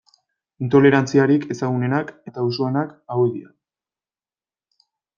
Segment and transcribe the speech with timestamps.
[0.67, 3.55] Intolerantziarik ezagunenak eta usuenak hauek dira.